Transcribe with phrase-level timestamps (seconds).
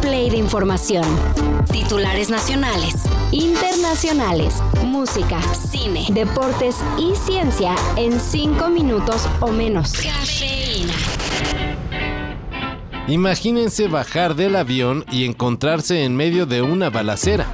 [0.00, 1.04] play de información.
[1.70, 2.94] Titulares nacionales,
[3.32, 4.54] internacionales,
[4.84, 9.92] música, cine, deportes y ciencia en cinco minutos o menos.
[9.92, 10.94] Cafeína.
[13.06, 17.46] Imagínense bajar del avión y encontrarse en medio de una balacera.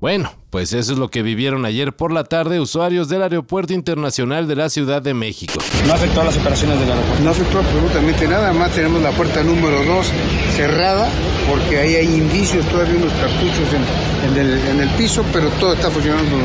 [0.00, 4.46] Bueno, pues eso es lo que vivieron ayer por la tarde usuarios del Aeropuerto Internacional
[4.46, 5.54] de la Ciudad de México.
[5.88, 7.24] No afectó a las operaciones del aeropuerto.
[7.24, 10.06] No afectó absolutamente nada, más tenemos la puerta número 2
[10.54, 11.10] cerrada
[11.48, 15.72] porque ahí hay indicios, todavía unos cartuchos en, en, el, en el piso, pero todo
[15.72, 16.36] está funcionando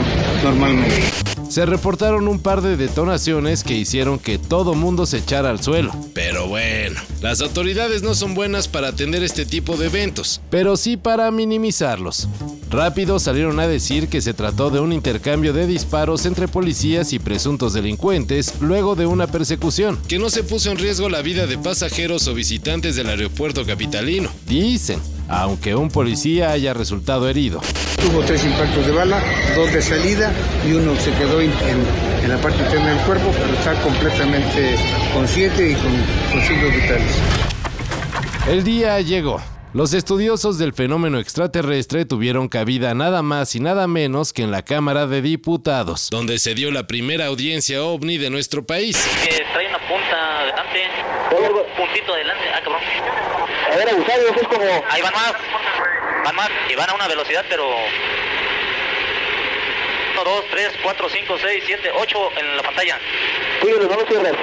[0.44, 1.04] normalmente.
[1.48, 5.92] Se reportaron un par de detonaciones que hicieron que todo mundo se echara al suelo.
[6.16, 10.98] Pero bueno, las autoridades no son buenas para atender este tipo de eventos, pero sí
[10.98, 12.28] para minimizarlos.
[12.74, 17.20] Rápido salieron a decir que se trató de un intercambio de disparos entre policías y
[17.20, 21.60] presuntos delincuentes luego de una persecución, que no se puso en riesgo la vida de
[21.60, 24.32] pasajeros o visitantes del aeropuerto capitalino.
[24.48, 27.62] Dicen, aunque un policía haya resultado herido.
[28.02, 29.22] Tuvo tres impactos de bala,
[29.56, 30.34] dos de salida
[30.68, 31.52] y uno se quedó en,
[32.24, 34.78] en la parte interna del cuerpo, pero está completamente
[35.14, 35.92] consciente y con,
[36.32, 37.12] con signos vitales.
[38.50, 39.40] El día llegó.
[39.74, 44.62] Los estudiosos del fenómeno extraterrestre tuvieron cabida nada más y nada menos que en la
[44.62, 48.96] Cámara de Diputados, donde se dio la primera audiencia ovni de nuestro país.
[49.24, 50.84] Que trae una punta adelante,
[51.32, 52.82] un puntito adelante, ah cabrón.
[53.72, 54.64] A ver, abusado, es como...
[54.92, 55.34] Ahí van más,
[56.24, 57.68] van más, y van a una velocidad, pero...
[60.22, 63.00] 1, 2, 3, 4, 5, 6, 7, 8 en la pantalla.
[63.60, 64.34] Cuídalo, no lo cierres.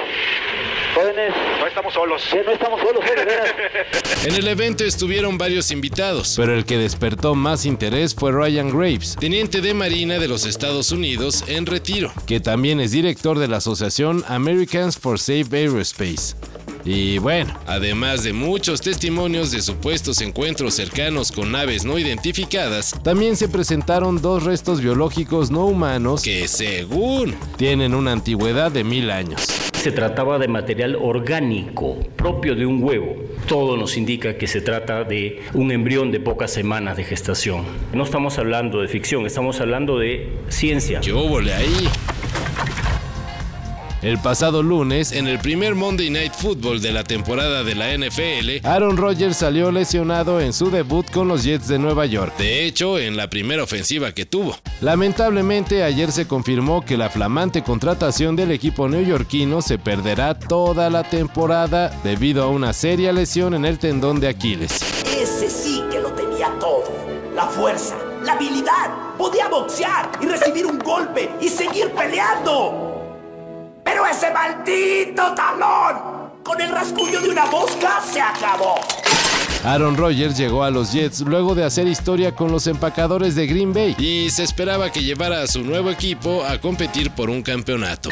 [0.93, 2.21] Jóvenes, No estamos solos.
[2.29, 3.85] sí, no estamos solos, eh.
[4.27, 9.15] En el evento estuvieron varios invitados, pero el que despertó más interés fue Ryan Graves,
[9.19, 13.57] teniente de Marina de los Estados Unidos en retiro, que también es director de la
[13.57, 16.35] asociación Americans for Safe Aerospace.
[16.83, 23.37] Y bueno, además de muchos testimonios de supuestos encuentros cercanos con naves no identificadas, también
[23.37, 29.70] se presentaron dos restos biológicos no humanos que, según, tienen una antigüedad de mil años.
[29.81, 33.15] Se trataba de material orgánico propio de un huevo.
[33.47, 37.65] Todo nos indica que se trata de un embrión de pocas semanas de gestación.
[37.91, 40.99] No estamos hablando de ficción, estamos hablando de ciencia.
[40.99, 41.89] ¿Qué óvole ahí?
[44.01, 48.65] El pasado lunes, en el primer Monday Night Football de la temporada de la NFL,
[48.65, 52.35] Aaron Rodgers salió lesionado en su debut con los Jets de Nueva York.
[52.39, 54.57] De hecho, en la primera ofensiva que tuvo.
[54.81, 61.03] Lamentablemente, ayer se confirmó que la flamante contratación del equipo neoyorquino se perderá toda la
[61.03, 64.81] temporada debido a una seria lesión en el tendón de Aquiles.
[65.15, 66.85] Ese sí que lo tenía todo.
[67.35, 69.15] La fuerza, la habilidad.
[69.19, 73.10] Podía boxear y recibir un golpe y seguir peleando.
[74.01, 78.79] Pero ese maldito talón, con el rasguño de una mosca, se acabó.
[79.63, 83.73] Aaron Rodgers llegó a los Jets luego de hacer historia con los empacadores de Green
[83.73, 88.09] Bay y se esperaba que llevara a su nuevo equipo a competir por un campeonato.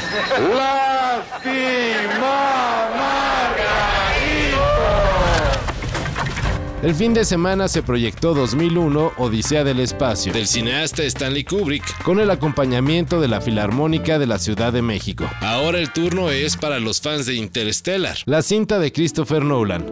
[6.82, 12.22] El fin de semana se proyectó 2001 Odisea del Espacio del cineasta Stanley Kubrick con
[12.22, 15.26] el acompañamiento de la Filarmónica de la Ciudad de México.
[15.42, 19.86] Ahora el turno es para los fans de Interstellar, la cinta de Christopher Nolan.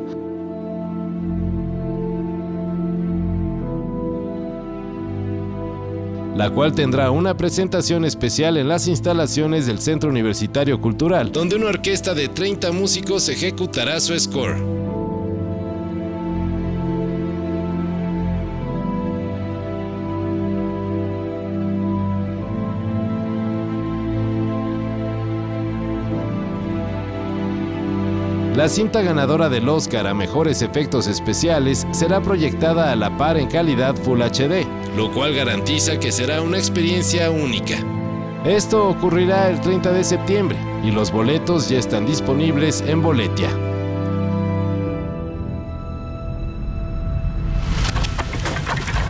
[6.38, 11.66] la cual tendrá una presentación especial en las instalaciones del Centro Universitario Cultural, donde una
[11.66, 14.77] orquesta de 30 músicos ejecutará su score.
[28.58, 33.48] La cinta ganadora del Oscar a mejores efectos especiales será proyectada a la par en
[33.48, 34.66] calidad Full HD,
[34.98, 37.76] lo cual garantiza que será una experiencia única.
[38.46, 43.67] Esto ocurrirá el 30 de septiembre y los boletos ya están disponibles en Boletia.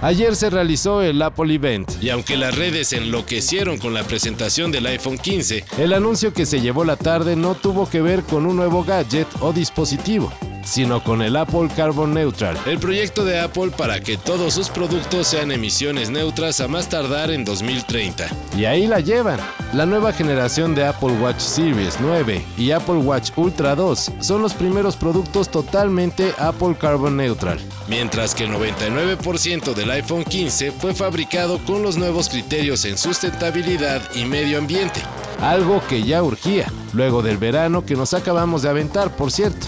[0.07, 2.01] Ayer se realizó el Apple Event.
[2.01, 6.61] Y aunque las redes enloquecieron con la presentación del iPhone 15, el anuncio que se
[6.61, 10.31] llevó la tarde no tuvo que ver con un nuevo gadget o dispositivo
[10.67, 15.27] sino con el Apple Carbon Neutral, el proyecto de Apple para que todos sus productos
[15.27, 18.27] sean emisiones neutras a más tardar en 2030.
[18.57, 19.39] Y ahí la llevan.
[19.73, 24.53] La nueva generación de Apple Watch Series 9 y Apple Watch Ultra 2 son los
[24.53, 31.59] primeros productos totalmente Apple Carbon Neutral, mientras que el 99% del iPhone 15 fue fabricado
[31.65, 35.01] con los nuevos criterios en sustentabilidad y medio ambiente,
[35.41, 39.67] algo que ya urgía, luego del verano que nos acabamos de aventar, por cierto